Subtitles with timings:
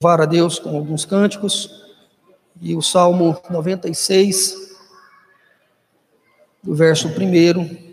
[0.00, 1.84] louvar a Deus com alguns cânticos.
[2.62, 4.76] E o Salmo 96,
[6.62, 7.88] do verso 1.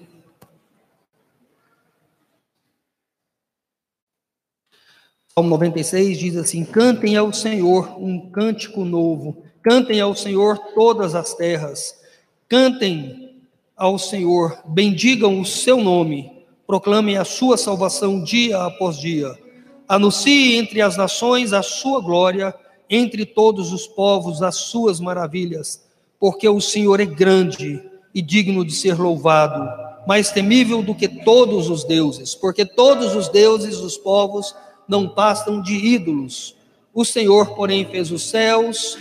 [5.34, 11.34] Salmo 96 diz assim: Cantem ao Senhor um cântico novo, cantem ao Senhor todas as
[11.34, 12.00] terras,
[12.48, 13.42] cantem
[13.76, 19.45] ao Senhor, bendigam o seu nome, proclamem a sua salvação dia após dia.
[19.88, 22.54] Anuncie entre as nações a sua glória,
[22.90, 25.86] entre todos os povos as suas maravilhas,
[26.20, 27.84] porque o Senhor é grande
[28.14, 29.68] e digno de ser louvado,
[30.08, 34.56] mais temível do que todos os deuses, porque todos os deuses dos povos
[34.88, 36.56] não passam de ídolos.
[36.94, 38.98] O Senhor, porém, fez os céus,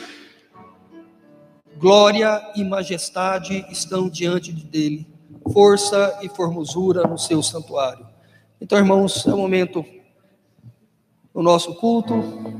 [1.78, 5.06] glória e majestade estão diante dele,
[5.52, 8.06] força e formosura no seu santuário.
[8.60, 9.84] Então, irmãos, é o momento
[11.34, 12.14] no nosso culto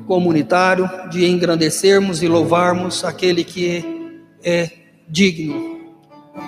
[0.06, 4.68] comunitário de engrandecermos e louvarmos aquele que é
[5.08, 5.94] digno,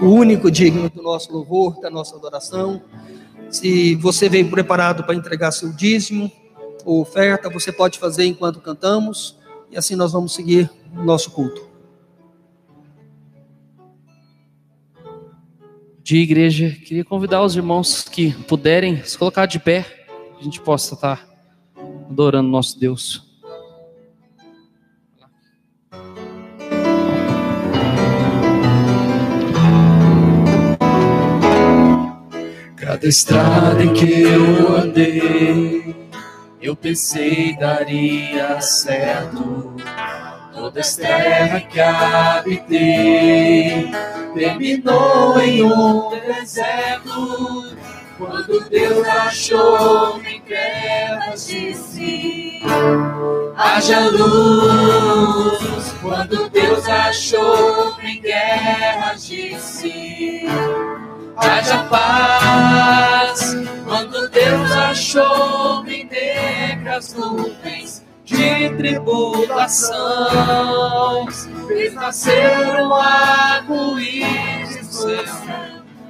[0.02, 2.82] o único digno do nosso louvor, da nossa adoração.
[3.48, 6.30] Se você veio preparado para entregar seu dízimo
[6.84, 9.38] ou oferta, você pode fazer enquanto cantamos,
[9.70, 11.64] e assim nós vamos seguir o nosso culto.
[16.02, 19.86] De igreja, queria convidar os irmãos que puderem se colocar de pé,
[20.38, 21.35] a gente possa estar
[22.10, 23.24] adorando nosso Deus.
[32.76, 35.96] Cada estrada em que eu andei,
[36.60, 39.74] eu pensei daria certo.
[40.54, 43.90] Toda esta que habitei
[44.34, 47.76] terminou em um deserto
[48.16, 52.62] quando Deus achou trevas, disse:
[53.56, 55.92] haja luz.
[56.00, 60.44] Quando Deus achou em guerras, disse:
[61.36, 63.56] haja paz.
[63.84, 75.04] Quando Deus achou em negras nuvens de tribulações, fez nascer um arco-íris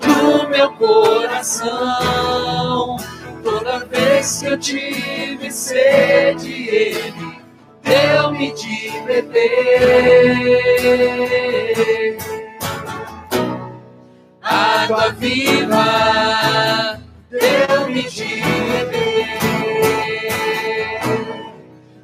[0.01, 2.97] do meu coração.
[3.85, 7.39] Vez que eu tive sede, Ele
[7.83, 10.57] deu-me de beber.
[14.43, 16.99] Água viva,
[17.31, 18.43] deu-me de
[18.81, 19.39] beber.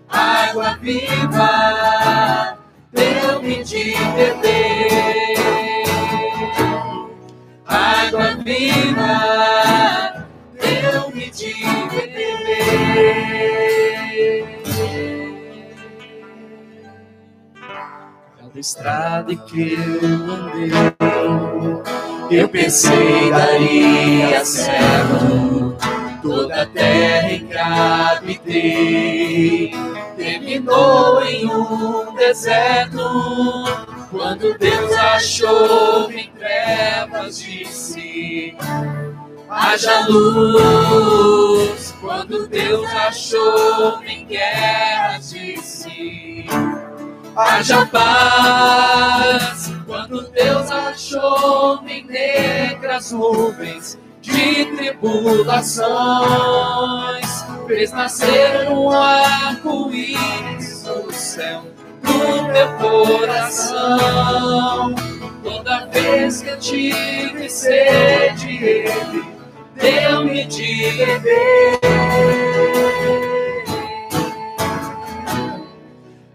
[0.08, 2.58] Água viva,
[2.92, 4.92] deu-me de beber
[8.12, 10.01] água viva.
[18.38, 20.70] Cada estrada que eu andei,
[22.30, 25.76] eu pensei daria certo.
[26.22, 29.72] Toda a terra habitei
[30.16, 32.98] terminou em um deserto
[34.10, 38.54] quando Deus achou em trevas, disse:
[39.52, 41.94] haja luz.
[42.00, 46.46] Quando Deus achou em guerras, disse:
[47.36, 49.70] haja paz.
[49.86, 55.84] Quando Deus achou em negras nuvens de tribulações,
[57.66, 61.64] fez nascer um arco-íris no céu
[62.02, 63.82] no meu coração.
[65.42, 69.41] Toda vez que eu tive sede, Ele
[69.82, 71.80] deu-me de beber.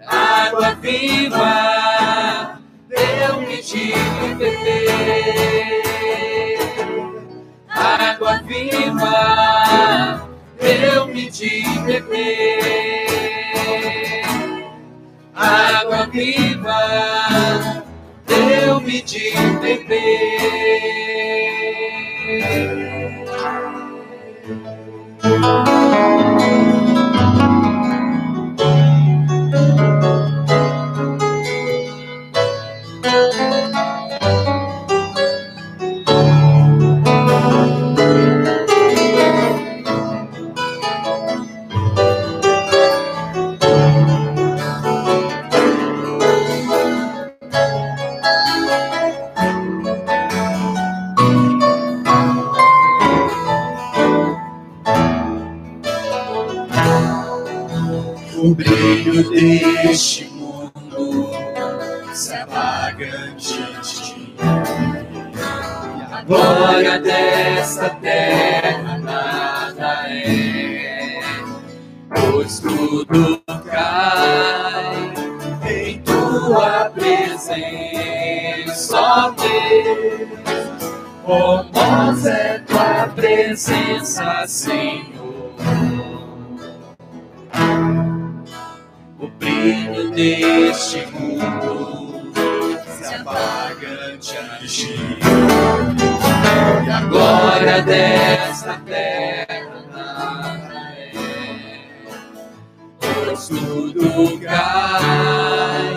[0.06, 2.60] Água viva,
[2.90, 3.94] deu-me de
[4.38, 5.82] beber.
[7.70, 9.18] Água viva,
[10.60, 12.98] deu-me de beber
[15.38, 17.86] água viva,
[18.26, 20.87] deu-me de beber.
[25.48, 25.77] Thank you.
[66.28, 71.22] Glória desta terra nada é,
[72.10, 75.14] pois tudo cai
[75.70, 77.48] em tua presença,
[79.00, 80.28] ó Deus.
[81.26, 85.54] Formosa é tua presença, Senhor.
[89.20, 91.27] O brilho deste mundo
[98.38, 101.12] desta terra nada é,
[103.00, 105.96] pois tudo cai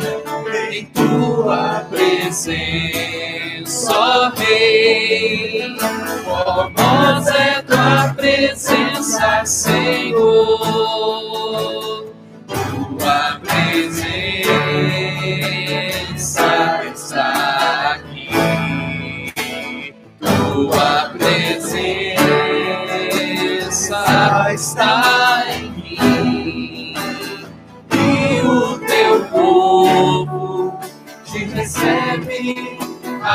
[0.73, 5.77] em tua presença, ó Rei.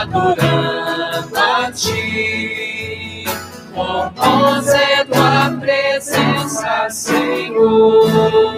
[0.06, 3.26] Adorando a ti.
[3.74, 8.10] Formosa é tua presença, Senhor.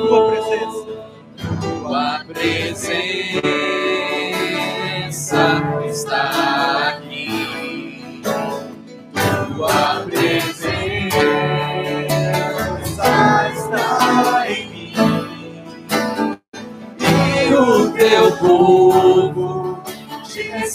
[0.07, 0.87] Tua presença
[2.91, 3.86] está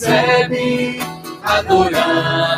[0.02, 0.98] recebe
[1.42, 2.51] adorando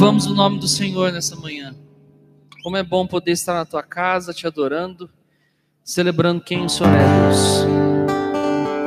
[0.00, 1.76] louvamos o nome do Senhor nessa manhã.
[2.62, 5.10] Como é bom poder estar na tua casa, te adorando,
[5.84, 7.66] celebrando quem o Senhor é, Deus.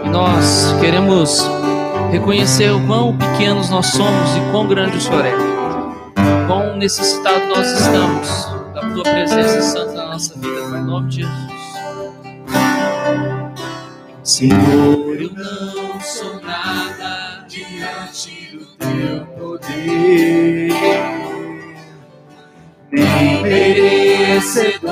[0.06, 1.44] E nós queremos
[2.12, 5.33] reconhecer o quão pequenos nós somos e quão grande o Senhor é.
[6.48, 11.15] Quão necessitado nós estamos da tua presença santa na nossa vida, Pai, em nome de
[11.18, 11.54] Jesus.
[14.24, 17.23] Senhor, eu não sou nada
[17.53, 20.69] diante do teu poder,
[22.91, 24.89] nem merecedor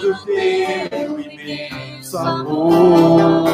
[0.00, 3.50] do teu imenso amor.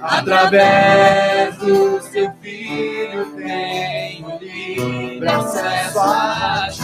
[0.00, 6.82] Através do teu filho tenho livre acesso a ti,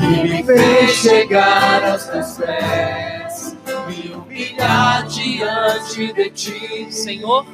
[0.00, 3.56] que me fez chegar aos teus pés,
[3.88, 7.46] me humilhar diante de ti, Senhor,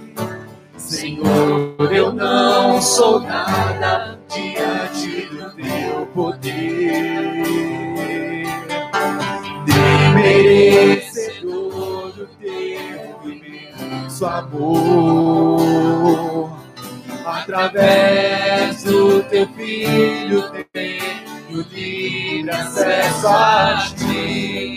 [0.81, 7.45] Senhor, eu não sou nada diante do teu poder,
[9.67, 15.71] nem merecedor do teu imenso amor.
[17.25, 24.77] Através do teu filho tenho livre acesso a ti,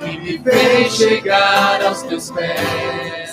[0.00, 3.25] que me fez chegar aos teus pés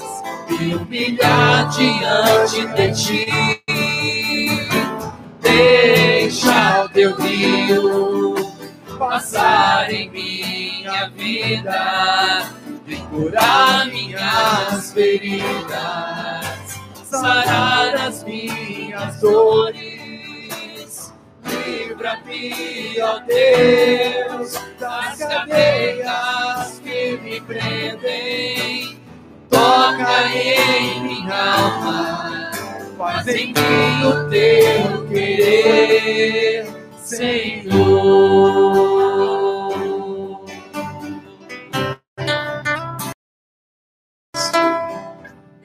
[0.60, 3.62] me humilhar diante de ti.
[5.41, 8.36] Deixa o teu rio
[8.98, 12.50] passar em minha vida,
[12.86, 21.13] vem curar minhas feridas, sarar as minhas dores.
[21.45, 29.02] Livra-me, ó Deus, das cadeias que me prendem
[29.63, 32.51] toca em minha alma,
[32.98, 36.67] faz em mim o teu querer,
[36.98, 38.43] Senhor.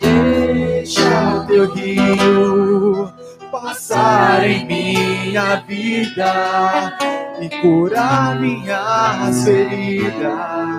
[0.01, 3.13] Deixa o teu rio
[3.51, 6.97] passar em minha vida
[7.41, 10.78] e curar minhas feridas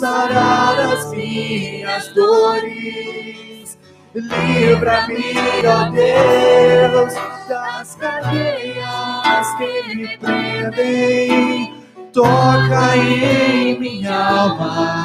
[0.00, 3.78] sarar as minhas dores.
[4.14, 5.34] Livra-me,
[5.66, 7.14] ó Deus,
[7.46, 11.74] das cadeias que me prendem.
[12.12, 15.04] Toca em minha alma,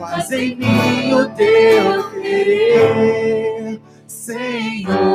[0.00, 5.13] faz em mim o teu querer, Senhor.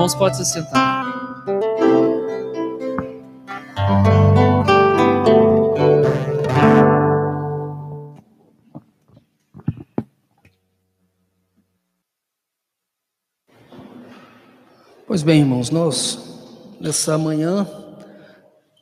[0.00, 1.04] Irmãos podem se sentar.
[15.06, 16.18] Pois bem, irmãos, nós,
[16.80, 17.66] nessa manhã,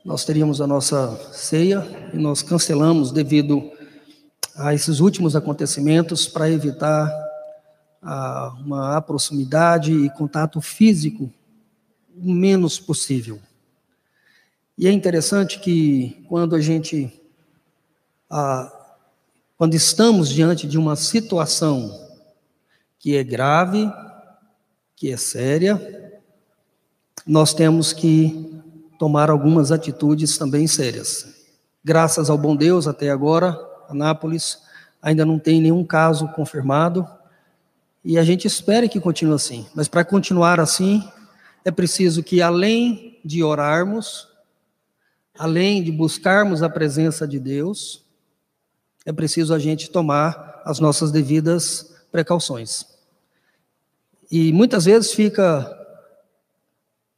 [0.05, 1.85] nós teríamos a nossa ceia
[2.15, 3.69] e nós cancelamos devido
[4.55, 7.28] a esses últimos acontecimentos para evitar
[8.03, 11.33] a, uma proximidade e contato físico
[12.17, 13.41] o menos possível.
[14.77, 17.13] E é interessante que quando a gente,
[19.57, 21.91] quando estamos diante de uma situação
[22.99, 23.91] que é grave,
[24.95, 26.21] que é séria,
[27.27, 28.61] nós temos que
[28.99, 31.27] tomar algumas atitudes também sérias.
[31.85, 34.59] Graças ao bom Deus, até agora, Anápolis
[35.01, 37.07] ainda não tem nenhum caso confirmado,
[38.09, 39.67] e a gente espera que continue assim.
[39.75, 41.07] Mas para continuar assim,
[41.63, 44.27] é preciso que, além de orarmos,
[45.39, 48.03] além de buscarmos a presença de Deus,
[49.05, 52.87] é preciso a gente tomar as nossas devidas precauções.
[54.31, 55.71] E muitas vezes fica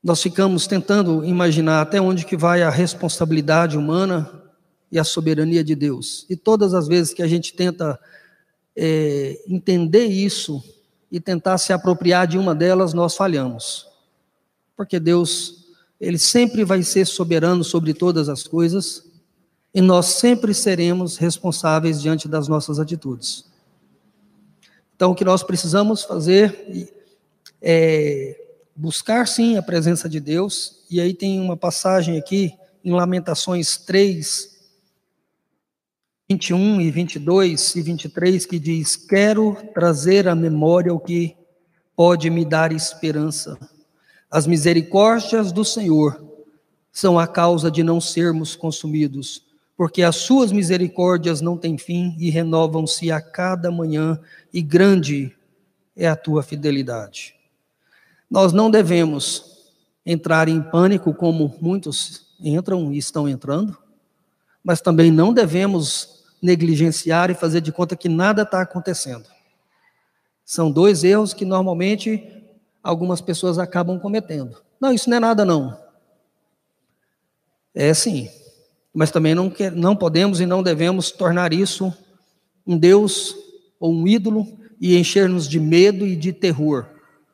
[0.02, 4.28] nós ficamos tentando imaginar até onde que vai a responsabilidade humana
[4.90, 6.26] e a soberania de Deus.
[6.28, 7.97] E todas as vezes que a gente tenta
[8.75, 10.61] é, entender isso
[11.11, 13.88] e tentar se apropriar de uma delas, nós falhamos.
[14.76, 15.67] Porque Deus,
[16.00, 19.05] Ele sempre vai ser soberano sobre todas as coisas
[19.75, 23.45] e nós sempre seremos responsáveis diante das nossas atitudes.
[24.95, 26.93] Então, o que nós precisamos fazer
[27.62, 33.76] é buscar sim a presença de Deus, e aí tem uma passagem aqui em Lamentações
[33.76, 34.50] 3,
[36.30, 41.37] 21 e 22 e 23 que diz: Quero trazer à memória o que
[41.96, 43.58] pode me dar esperança.
[44.30, 46.25] As misericórdias do Senhor
[46.92, 49.42] são a causa de não sermos consumidos,
[49.76, 54.16] porque as suas misericórdias não têm fim e renovam-se a cada manhã,
[54.52, 55.37] e grande
[55.96, 57.34] é a tua fidelidade.
[58.30, 59.66] Nós não devemos
[60.06, 63.76] entrar em pânico como muitos entram e estão entrando,
[64.62, 69.26] mas também não devemos negligenciar e fazer de conta que nada está acontecendo.
[70.44, 72.42] São dois erros que normalmente
[72.82, 74.61] algumas pessoas acabam cometendo.
[74.80, 75.78] Não, isso não é nada, não.
[77.75, 78.28] É sim.
[78.92, 81.92] Mas também não, quer, não podemos e não devemos tornar isso
[82.66, 83.37] um Deus
[83.78, 84.47] ou um ídolo
[84.80, 86.87] e encher-nos de medo e de terror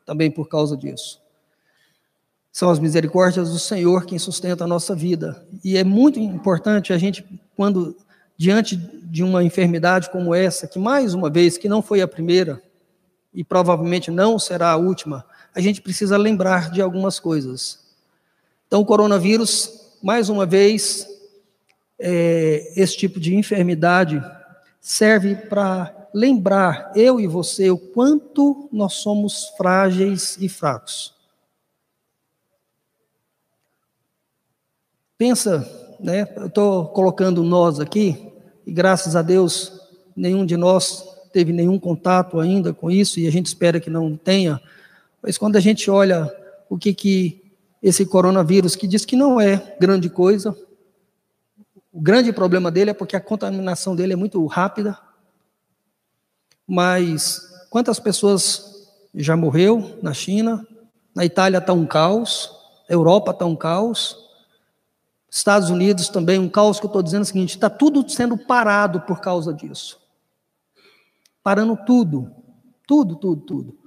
[0.05, 1.19] também por causa disso.
[2.51, 5.45] São as misericórdias do Senhor quem sustenta a nossa vida.
[5.63, 7.23] E é muito importante a gente,
[7.55, 7.95] quando
[8.37, 12.61] diante de uma enfermidade como essa, que mais uma vez, que não foi a primeira,
[13.33, 17.79] e provavelmente não será a última, a gente precisa lembrar de algumas coisas.
[18.67, 21.07] Então, o coronavírus, mais uma vez,
[21.99, 24.23] é, esse tipo de enfermidade
[24.79, 31.13] serve para lembrar, eu e você, o quanto nós somos frágeis e fracos.
[35.17, 36.27] Pensa, né?
[36.35, 38.31] Eu estou colocando nós aqui,
[38.65, 39.81] e graças a Deus,
[40.15, 44.15] nenhum de nós teve nenhum contato ainda com isso, e a gente espera que não
[44.15, 44.61] tenha.
[45.21, 46.31] Mas quando a gente olha
[46.69, 47.51] o que, que
[47.81, 50.57] esse coronavírus, que diz que não é grande coisa,
[51.91, 54.97] o grande problema dele é porque a contaminação dele é muito rápida,
[56.67, 60.67] mas quantas pessoas já morreu na China?
[61.15, 62.51] Na Itália está um caos,
[62.89, 64.26] a Europa está um caos,
[65.29, 68.37] Estados Unidos também um caos que eu estou dizendo é o seguinte: está tudo sendo
[68.37, 69.99] parado por causa disso.
[71.43, 72.31] Parando tudo,
[72.87, 73.77] tudo, tudo, tudo.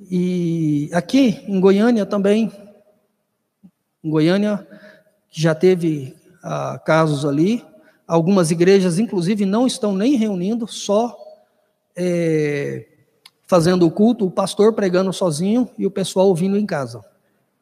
[0.00, 2.50] E aqui em Goiânia também,
[4.02, 4.66] em Goiânia,
[5.30, 7.64] já teve ah, casos ali,
[8.06, 11.16] algumas igrejas, inclusive, não estão nem reunindo, só
[11.94, 12.86] é,
[13.46, 17.04] fazendo o culto, o pastor pregando sozinho e o pessoal ouvindo em casa.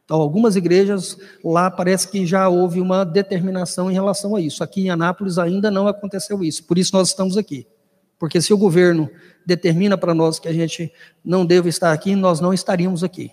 [0.09, 4.65] Então, algumas igrejas lá parece que já houve uma determinação em relação a isso.
[4.65, 7.67] Aqui em Anápolis ainda não aconteceu isso, por isso nós estamos aqui.
[8.19, 9.11] Porque se o governo
[9.45, 10.91] determina para nós que a gente
[11.23, 13.31] não deve estar aqui, nós não estaríamos aqui.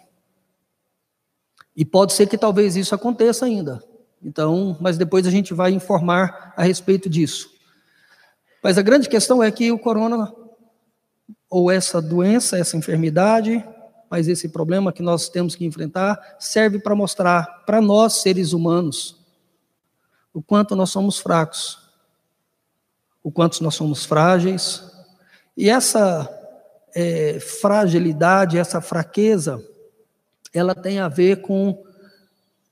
[1.74, 3.82] E pode ser que talvez isso aconteça ainda.
[4.22, 7.50] Então, mas depois a gente vai informar a respeito disso.
[8.62, 10.30] Mas a grande questão é que o corona
[11.50, 13.64] ou essa doença, essa enfermidade,
[14.16, 19.18] mas esse problema que nós temos que enfrentar serve para mostrar para nós, seres humanos,
[20.34, 21.78] o quanto nós somos fracos,
[23.22, 24.82] o quanto nós somos frágeis.
[25.58, 26.30] E essa
[26.96, 29.62] é, fragilidade, essa fraqueza,
[30.54, 31.84] ela tem a ver com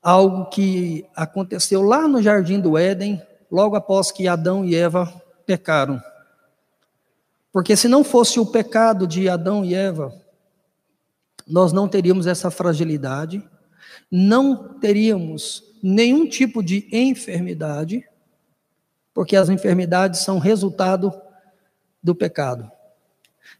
[0.02, 5.12] algo que aconteceu lá no jardim do Éden, logo após que Adão e Eva
[5.44, 6.02] pecaram.
[7.52, 10.23] Porque se não fosse o pecado de Adão e Eva,
[11.46, 13.42] nós não teríamos essa fragilidade,
[14.10, 18.04] não teríamos nenhum tipo de enfermidade,
[19.12, 21.12] porque as enfermidades são resultado
[22.02, 22.70] do pecado.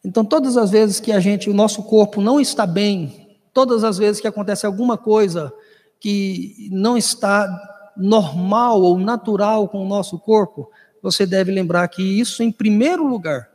[0.04, 3.98] Então, todas as vezes que a gente, o nosso corpo não está bem, todas as
[3.98, 5.52] vezes que acontece alguma coisa
[6.00, 7.48] que não está
[7.96, 13.48] normal ou natural com o nosso corpo, você deve lembrar que isso, em primeiro lugar,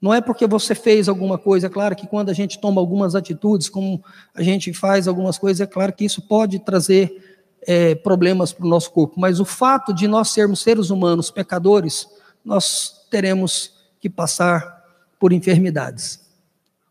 [0.00, 3.14] não é porque você fez alguma coisa, é claro que quando a gente toma algumas
[3.14, 4.02] atitudes, como
[4.34, 8.68] a gente faz algumas coisas, é claro que isso pode trazer é, problemas para o
[8.68, 12.06] nosso corpo, mas o fato de nós sermos seres humanos pecadores,
[12.44, 14.84] nós teremos que passar
[15.18, 16.20] por enfermidades.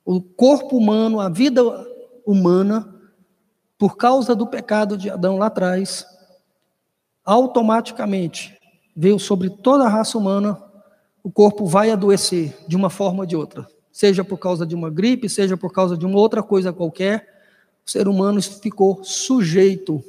[0.04, 1.62] O corpo humano, a vida
[2.26, 2.94] humana,
[3.78, 6.06] por causa do pecado de Adão lá atrás,
[7.24, 8.58] automaticamente
[8.96, 10.62] veio sobre toda a raça humana,
[11.26, 14.92] o corpo vai adoecer de uma forma ou de outra, seja por causa de uma
[14.92, 17.42] gripe, seja por causa de uma outra coisa qualquer,
[17.84, 20.04] o ser humano ficou sujeito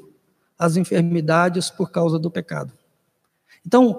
[0.59, 2.71] às enfermidades por causa do pecado.
[3.67, 3.99] Então,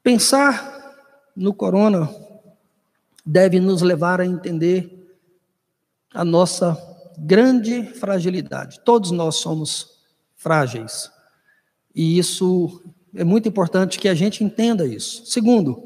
[0.00, 0.94] pensar
[1.34, 2.08] no corona
[3.24, 5.12] deve nos levar a entender
[6.14, 6.78] a nossa
[7.18, 8.78] grande fragilidade.
[8.84, 9.98] Todos nós somos
[10.36, 11.10] frágeis.
[11.92, 12.80] E isso
[13.12, 15.26] é muito importante que a gente entenda isso.
[15.26, 15.85] Segundo,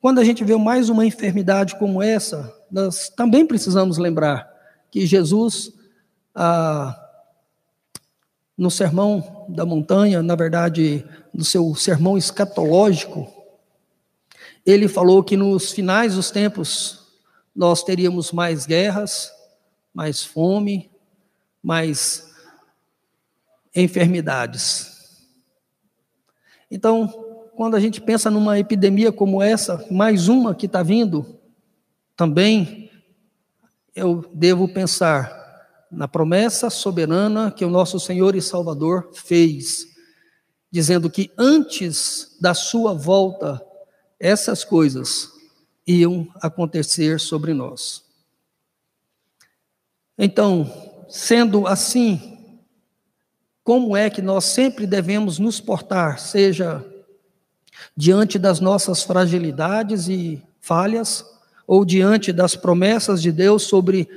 [0.00, 4.48] quando a gente vê mais uma enfermidade como essa, nós também precisamos lembrar
[4.90, 5.72] que Jesus,
[6.34, 6.94] ah,
[8.56, 13.30] no sermão da montanha, na verdade, no seu sermão escatológico,
[14.64, 17.06] ele falou que nos finais dos tempos
[17.54, 19.32] nós teríamos mais guerras,
[19.94, 20.90] mais fome,
[21.62, 22.30] mais
[23.74, 25.24] enfermidades.
[26.70, 27.25] Então,
[27.56, 31.40] quando a gente pensa numa epidemia como essa, mais uma que está vindo,
[32.14, 32.90] também
[33.94, 35.34] eu devo pensar
[35.90, 39.86] na promessa soberana que o nosso Senhor e Salvador fez,
[40.70, 43.64] dizendo que antes da sua volta
[44.20, 45.30] essas coisas
[45.86, 48.04] iam acontecer sobre nós.
[50.18, 50.70] Então,
[51.08, 52.38] sendo assim,
[53.64, 56.84] como é que nós sempre devemos nos portar, seja
[57.96, 61.24] diante das nossas fragilidades e falhas,
[61.66, 64.08] ou diante das promessas de Deus sobre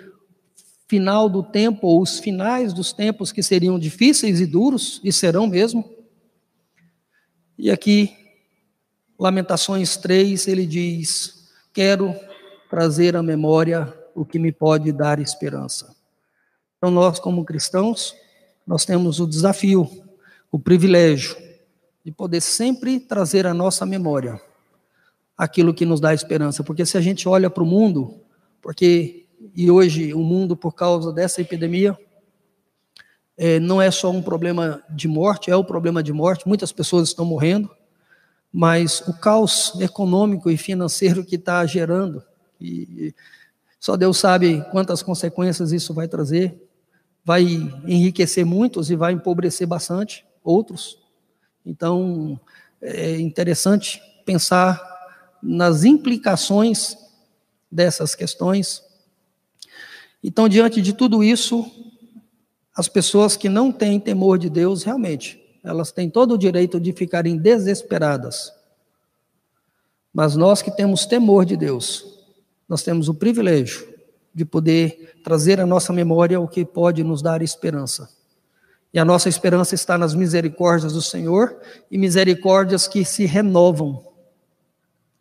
[0.87, 5.47] final do tempo, ou os finais dos tempos que seriam difíceis e duros, e serão
[5.47, 5.87] mesmo.
[7.57, 8.15] E aqui
[9.19, 12.15] Lamentações 3, ele diz: Quero
[12.69, 15.95] trazer à memória o que me pode dar esperança.
[16.77, 18.15] Então, nós, como cristãos,
[18.65, 19.89] nós temos o desafio,
[20.51, 21.48] o privilégio
[22.03, 24.41] de poder sempre trazer à nossa memória
[25.37, 28.21] aquilo que nos dá esperança, porque se a gente olha para o mundo,
[28.61, 31.97] porque e hoje o mundo por causa dessa epidemia
[33.37, 36.47] é, não é só um problema de morte, é o um problema de morte.
[36.47, 37.69] Muitas pessoas estão morrendo,
[38.51, 42.21] mas o caos econômico e financeiro que está gerando,
[42.59, 43.13] e
[43.79, 46.61] só Deus sabe quantas consequências isso vai trazer,
[47.23, 47.43] vai
[47.85, 50.97] enriquecer muitos e vai empobrecer bastante outros.
[51.69, 52.39] Então,
[52.81, 54.81] é interessante pensar
[55.41, 56.97] nas implicações
[57.71, 58.83] dessas questões.
[60.23, 61.63] Então, diante de tudo isso,
[62.75, 66.91] as pessoas que não têm temor de Deus, realmente, elas têm todo o direito de
[66.91, 68.51] ficarem desesperadas.
[70.11, 72.19] Mas nós que temos temor de Deus,
[72.67, 73.87] nós temos o privilégio
[74.33, 78.09] de poder trazer à nossa memória o que pode nos dar esperança.
[78.93, 81.57] E a nossa esperança está nas misericórdias do Senhor
[81.91, 84.03] e misericórdias que se renovam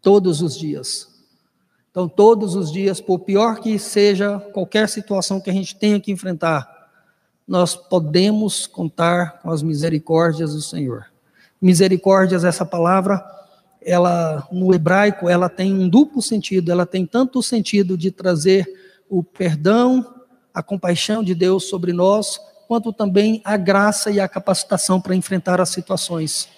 [0.01, 1.09] todos os dias.
[1.91, 6.13] Então, todos os dias, por pior que seja qualquer situação que a gente tenha que
[6.13, 6.79] enfrentar,
[7.47, 11.07] nós podemos contar com as misericórdias do Senhor.
[11.61, 13.25] Misericórdias, essa palavra,
[13.83, 18.67] ela no hebraico, ela tem um duplo sentido, ela tem tanto o sentido de trazer
[19.09, 20.15] o perdão,
[20.53, 25.59] a compaixão de Deus sobre nós, quanto também a graça e a capacitação para enfrentar
[25.59, 26.51] as situações.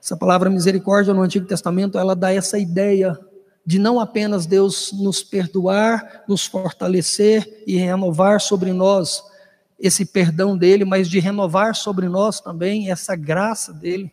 [0.00, 3.18] Essa palavra misericórdia no Antigo Testamento, ela dá essa ideia
[3.64, 9.24] de não apenas Deus nos perdoar, nos fortalecer e renovar sobre nós
[9.78, 14.12] esse perdão dele, mas de renovar sobre nós também essa graça dele.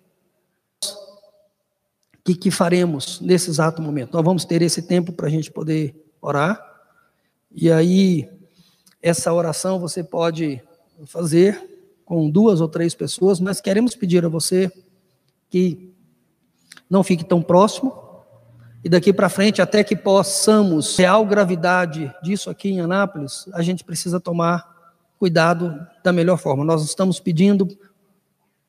[0.81, 4.13] O que, que faremos nesse exato momento?
[4.13, 6.63] Nós vamos ter esse tempo para a gente poder orar,
[7.51, 8.29] e aí
[9.01, 10.61] essa oração você pode
[11.05, 11.61] fazer
[12.05, 14.71] com duas ou três pessoas, mas queremos pedir a você
[15.49, 15.93] que
[16.89, 18.09] não fique tão próximo,
[18.83, 23.83] e daqui para frente, até que possamos real gravidade disso aqui em Anápolis, a gente
[23.83, 26.63] precisa tomar cuidado da melhor forma.
[26.63, 27.67] Nós estamos pedindo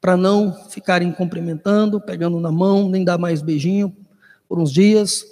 [0.00, 3.96] para não ficarem cumprimentando, pegando na mão, nem dar mais beijinho
[4.48, 5.24] por uns dias.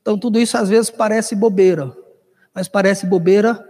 [0.00, 1.94] Então, tudo isso às vezes parece bobeira,
[2.54, 3.62] mas parece bobeira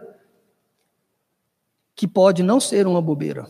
[1.94, 3.46] que pode não ser uma bobeira.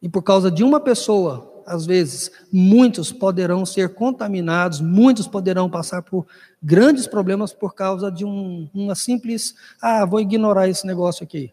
[0.00, 6.02] E por causa de uma pessoa às vezes, muitos poderão ser contaminados, muitos poderão passar
[6.02, 6.26] por
[6.62, 11.52] grandes problemas por causa de um, uma simples, ah, vou ignorar esse negócio aqui.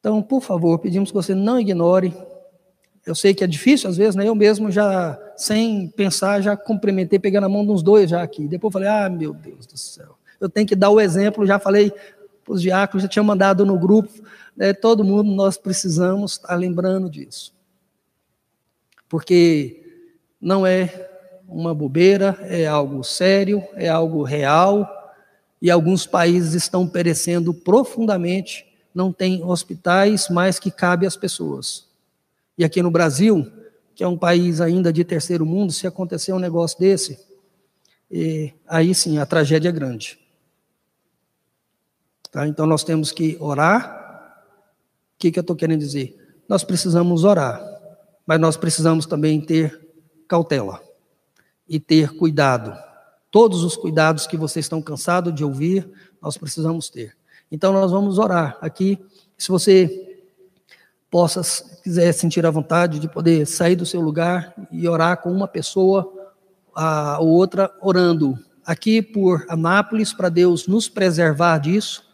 [0.00, 2.14] Então, por favor, pedimos que você não ignore.
[3.04, 4.26] Eu sei que é difícil às vezes, né?
[4.26, 8.46] Eu mesmo já, sem pensar, já cumprimentei, pegando a mão de uns dois já aqui.
[8.46, 10.16] Depois falei, ah, meu Deus do céu.
[10.40, 11.92] Eu tenho que dar o exemplo, já falei
[12.48, 14.12] os diáconos, já tinha mandado no grupo,
[14.56, 14.72] né?
[14.72, 17.56] todo mundo, nós precisamos estar lembrando disso
[19.08, 19.82] porque
[20.40, 21.08] não é
[21.48, 25.14] uma bobeira, é algo sério, é algo real,
[25.62, 31.86] e alguns países estão perecendo profundamente, não tem hospitais mais que cabe às pessoas.
[32.58, 33.50] E aqui no Brasil,
[33.94, 37.18] que é um país ainda de terceiro mundo, se acontecer um negócio desse,
[38.66, 40.18] aí sim a tragédia é grande.
[42.36, 42.46] Tá?
[42.46, 44.42] Então nós temos que orar.
[45.14, 46.42] O que, que eu estou querendo dizer?
[46.48, 47.76] Nós precisamos orar
[48.26, 49.80] mas nós precisamos também ter
[50.26, 50.82] cautela
[51.68, 52.76] e ter cuidado.
[53.30, 55.88] Todos os cuidados que vocês estão cansados de ouvir,
[56.20, 57.16] nós precisamos ter.
[57.50, 58.98] Então nós vamos orar aqui.
[59.38, 60.24] Se você
[61.08, 61.40] possa,
[61.82, 66.12] quiser sentir a vontade de poder sair do seu lugar e orar com uma pessoa
[66.74, 72.05] a, ou outra orando aqui por Anápolis, para Deus nos preservar disso,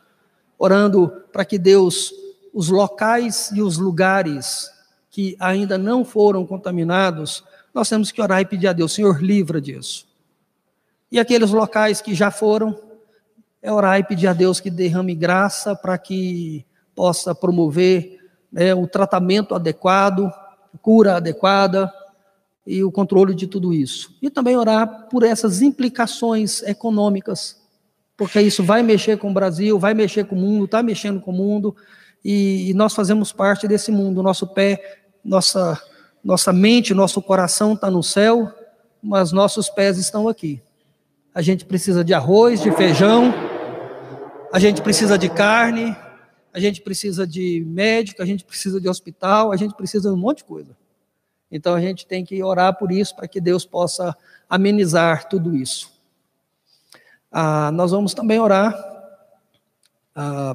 [0.62, 2.14] orando para que Deus,
[2.54, 4.70] os locais e os lugares
[5.10, 7.42] que ainda não foram contaminados,
[7.74, 10.06] nós temos que orar e pedir a Deus, Senhor, livra disso.
[11.10, 12.78] E aqueles locais que já foram,
[13.60, 18.20] é orar e pedir a Deus que derrame graça para que possa promover
[18.52, 20.30] né, o tratamento adequado,
[20.80, 21.92] cura adequada
[22.64, 24.16] e o controle de tudo isso.
[24.22, 27.61] E também orar por essas implicações econômicas,
[28.22, 31.32] porque isso vai mexer com o Brasil, vai mexer com o mundo, está mexendo com
[31.32, 31.74] o mundo,
[32.24, 34.22] e, e nós fazemos parte desse mundo.
[34.22, 35.82] Nosso pé nossa,
[36.22, 38.48] nossa mente, nosso coração está no céu,
[39.02, 40.62] mas nossos pés estão aqui.
[41.34, 43.34] A gente precisa de arroz, de feijão,
[44.52, 45.96] a gente precisa de carne,
[46.52, 50.18] a gente precisa de médico, a gente precisa de hospital, a gente precisa de um
[50.18, 50.76] monte de coisa.
[51.50, 54.16] Então a gente tem que orar por isso, para que Deus possa
[54.48, 55.90] amenizar tudo isso.
[57.32, 58.76] Ah, nós vamos também orar
[60.14, 60.54] ah,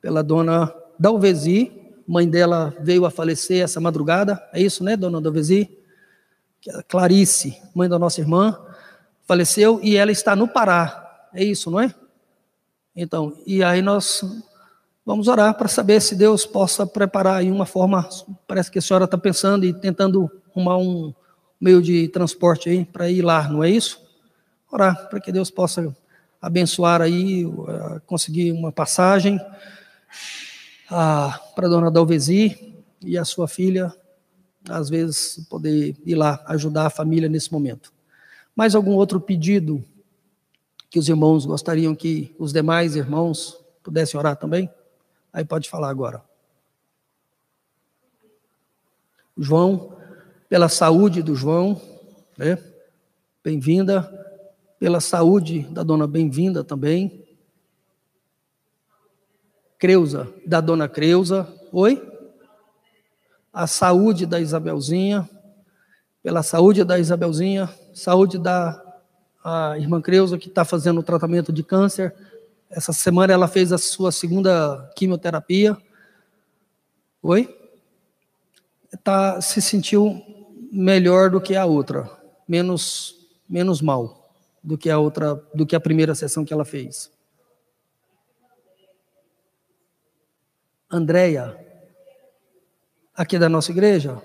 [0.00, 1.70] pela dona Dalvesi,
[2.08, 5.76] mãe dela veio a falecer essa madrugada, é isso, né, dona Dovesi?
[6.88, 8.58] Clarice, mãe da nossa irmã,
[9.26, 11.94] faleceu e ela está no Pará, é isso, não é?
[12.94, 14.24] Então, e aí nós
[15.04, 18.08] vamos orar para saber se Deus possa preparar aí uma forma,
[18.48, 21.14] parece que a senhora está pensando e tentando arrumar um
[21.60, 24.00] meio de transporte aí para ir lá, não é isso?
[24.72, 25.94] Orar para que Deus possa
[26.40, 27.44] abençoar aí,
[28.06, 29.40] conseguir uma passagem,
[30.88, 33.92] para a dona Dalvesi e a sua filha,
[34.68, 37.92] às vezes, poder ir lá ajudar a família nesse momento.
[38.54, 39.84] Mais algum outro pedido
[40.88, 44.70] que os irmãos gostariam que os demais irmãos pudessem orar também?
[45.32, 46.22] Aí pode falar agora.
[49.36, 49.96] João,
[50.48, 51.80] pela saúde do João,
[52.38, 52.58] né?
[53.44, 54.25] Bem-vinda.
[54.78, 57.24] Pela saúde da dona Bem-vinda também.
[59.78, 61.48] Creuza, da dona Creuza.
[61.72, 62.02] Oi?
[63.50, 65.28] A saúde da Isabelzinha.
[66.22, 67.70] Pela saúde da Isabelzinha.
[67.94, 68.82] Saúde da
[69.78, 72.14] irmã Creuza, que está fazendo o tratamento de câncer.
[72.68, 75.74] Essa semana ela fez a sua segunda quimioterapia.
[77.22, 77.48] Oi?
[79.02, 80.22] Tá, se sentiu
[80.70, 82.10] melhor do que a outra,
[82.46, 83.14] menos
[83.48, 84.25] menos mal
[84.66, 87.08] do que a outra, do que a primeira sessão que ela fez.
[90.90, 91.56] Andréia,
[93.14, 94.20] aqui da nossa igreja?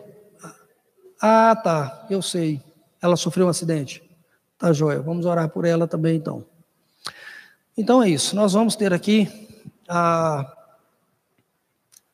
[1.22, 2.60] Ah, tá, eu sei.
[3.00, 4.02] Ela sofreu um acidente.
[4.58, 5.00] Tá, joia.
[5.00, 6.44] Vamos orar por ela também, então.
[7.78, 8.36] Então é isso.
[8.36, 9.30] Nós vamos ter aqui.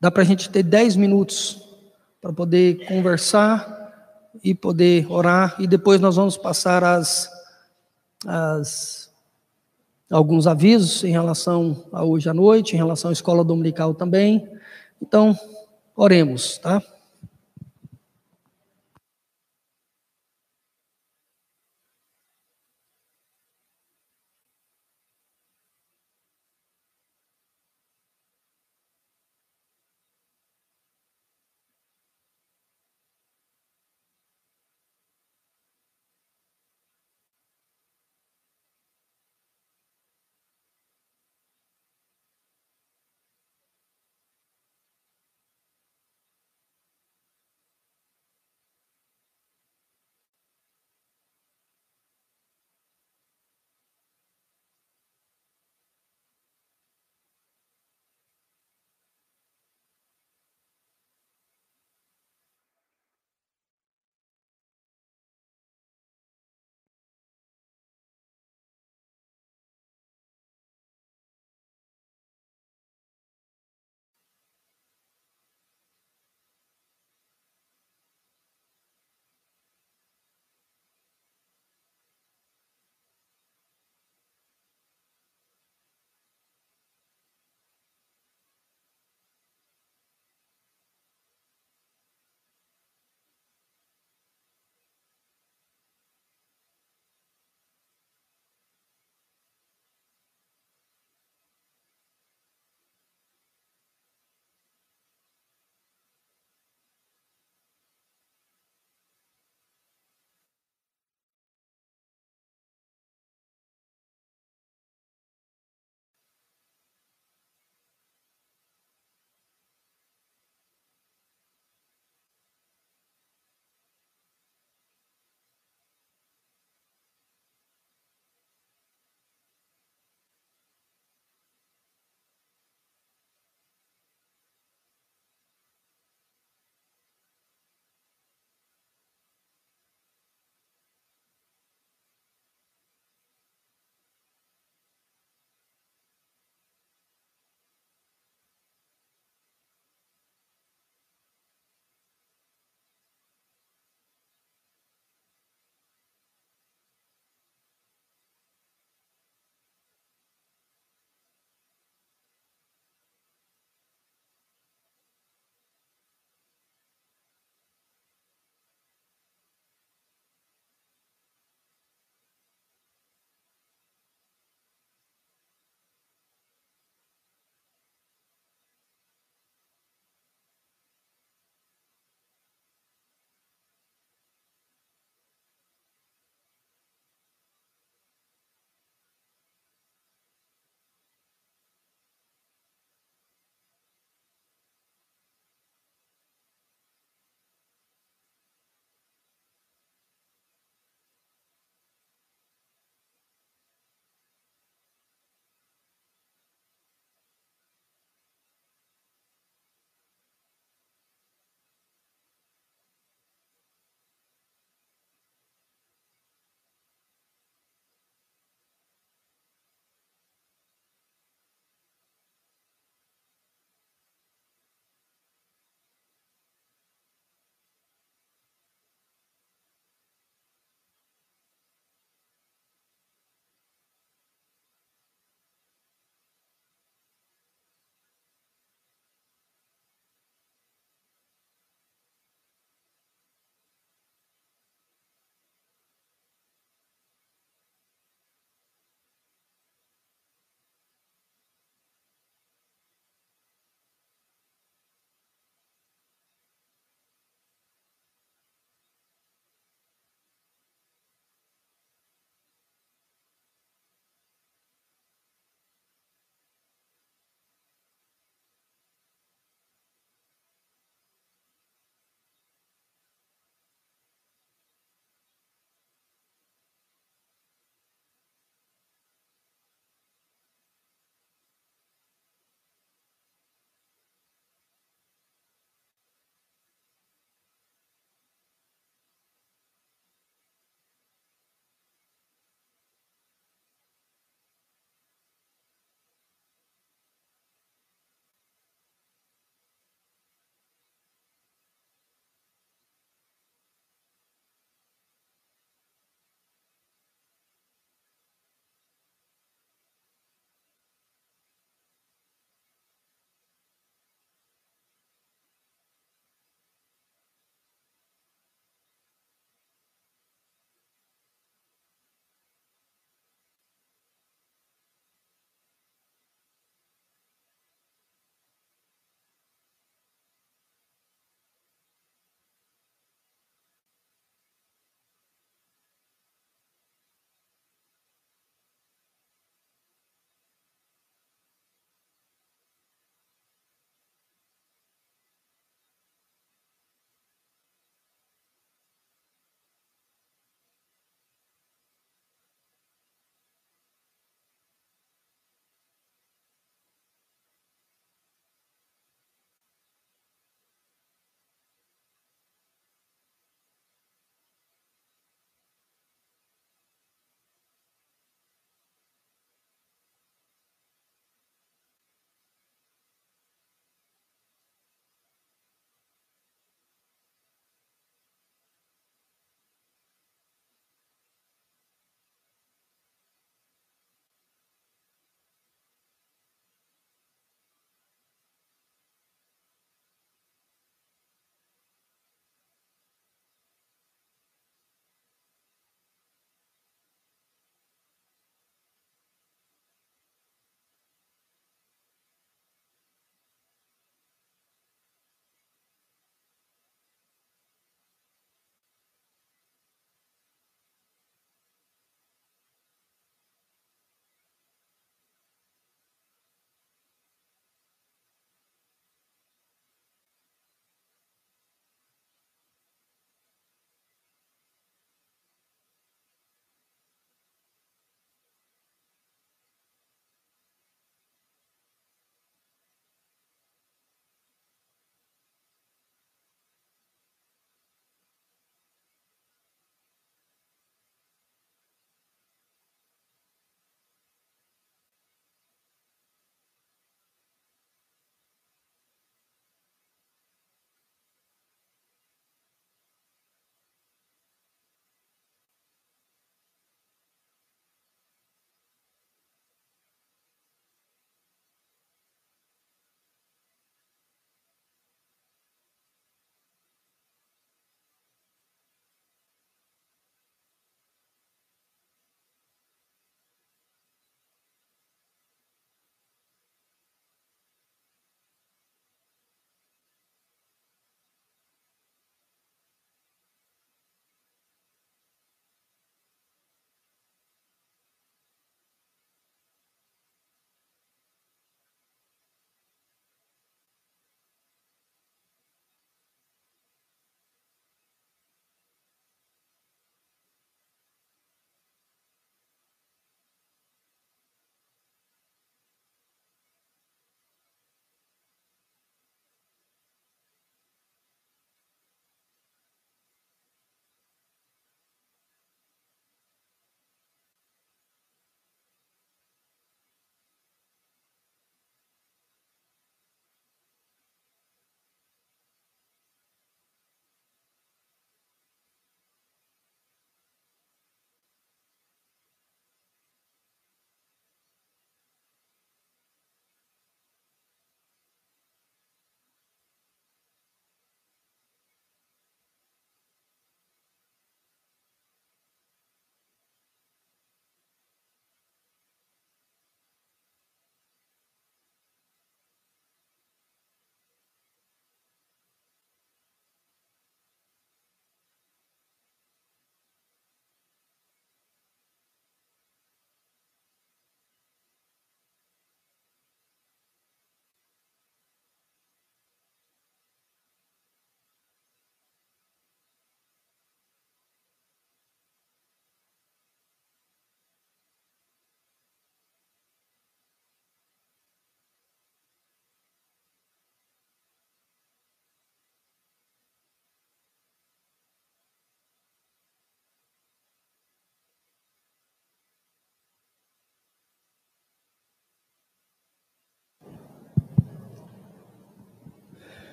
[0.00, 1.68] Dá para a gente ter 10 minutos
[2.20, 3.76] para poder conversar
[4.42, 7.28] e poder orar, e depois nós vamos passar as,
[8.26, 9.08] as
[10.10, 14.48] alguns avisos em relação a hoje à noite, em relação à escola dominical também.
[15.00, 15.38] Então,
[15.94, 16.82] oremos, tá?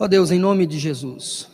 [0.00, 1.48] Ó Deus, em nome de Jesus,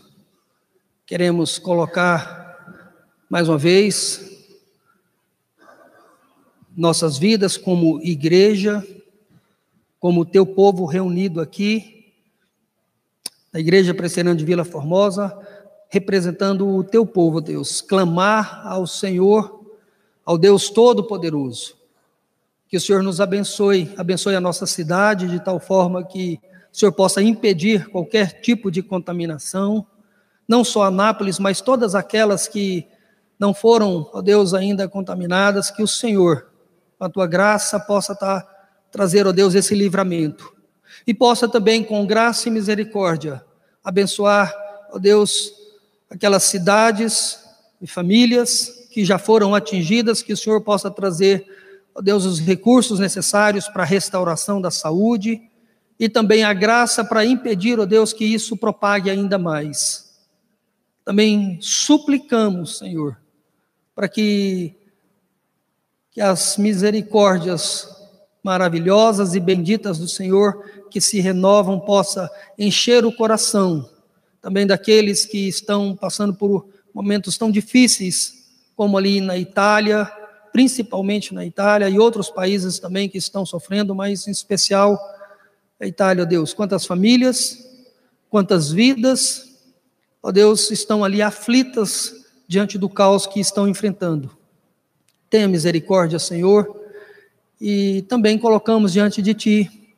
[1.06, 2.84] queremos colocar
[3.26, 4.44] mais uma vez
[6.76, 8.86] nossas vidas como igreja,
[9.98, 12.12] como teu povo reunido aqui,
[13.50, 15.34] na Igreja Presbiteriana de Vila Formosa,
[15.88, 19.64] representando o teu povo, Deus, clamar ao Senhor,
[20.22, 21.78] ao Deus Todo-Poderoso,
[22.68, 26.38] que o Senhor nos abençoe, abençoe a nossa cidade de tal forma que
[26.74, 29.86] o Senhor possa impedir qualquer tipo de contaminação,
[30.46, 32.84] não só Anápolis, mas todas aquelas que
[33.38, 36.48] não foram, ó Deus, ainda contaminadas, que o Senhor
[36.98, 38.44] com a tua graça, possa tá,
[38.90, 40.52] trazer, ó Deus, esse livramento.
[41.06, 43.44] E possa também, com graça e misericórdia,
[43.82, 44.52] abençoar,
[44.92, 45.52] ó Deus,
[46.10, 47.38] aquelas cidades
[47.80, 51.46] e famílias que já foram atingidas, que o Senhor possa trazer,
[51.94, 55.40] ó Deus, os recursos necessários para a restauração da saúde
[55.98, 60.14] e também a graça para impedir, ó Deus, que isso propague ainda mais.
[61.04, 63.18] Também suplicamos, Senhor,
[63.94, 64.76] para que
[66.14, 67.88] que as misericórdias
[68.40, 73.90] maravilhosas e benditas do Senhor que se renovam possa encher o coração
[74.40, 78.44] também daqueles que estão passando por momentos tão difíceis
[78.76, 80.08] como ali na Itália,
[80.52, 84.96] principalmente na Itália e outros países também que estão sofrendo, mas em especial
[85.84, 87.62] a Itália, Deus, quantas famílias,
[88.30, 89.54] quantas vidas,
[90.22, 94.30] ó Deus, estão ali aflitas diante do caos que estão enfrentando.
[95.28, 96.82] Tenha misericórdia, Senhor.
[97.60, 99.94] E também colocamos diante de Ti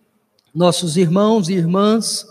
[0.53, 2.27] nossos irmãos e irmãs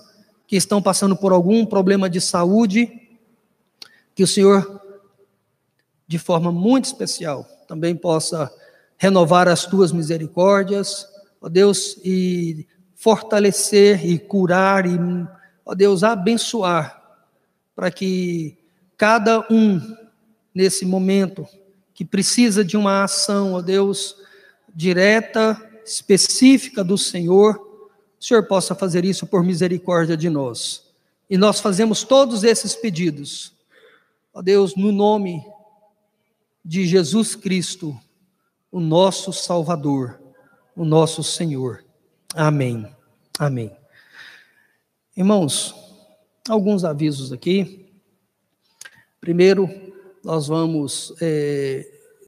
[0.45, 2.91] que estão passando por algum problema de saúde,
[4.13, 4.81] que o Senhor,
[6.05, 8.51] de forma muito especial, também possa
[8.97, 11.07] renovar as tuas misericórdias,
[11.41, 12.67] ó Deus, e
[13.05, 14.97] fortalecer e curar e,
[15.63, 17.03] ó Deus, abençoar,
[17.75, 18.57] para que
[18.97, 19.79] cada um
[20.55, 21.47] nesse momento
[21.93, 24.15] que precisa de uma ação, ó Deus,
[24.73, 27.57] direta, específica do Senhor,
[28.19, 30.83] o Senhor possa fazer isso por misericórdia de nós.
[31.29, 33.53] E nós fazemos todos esses pedidos,
[34.33, 35.45] ó Deus, no nome
[36.63, 37.95] de Jesus Cristo,
[38.71, 40.19] o nosso Salvador,
[40.75, 41.85] o nosso Senhor.
[42.33, 42.94] Amém.
[43.37, 43.75] Amém.
[45.15, 45.75] Irmãos,
[46.47, 47.93] alguns avisos aqui.
[49.19, 49.69] Primeiro,
[50.23, 51.94] nós vamos é,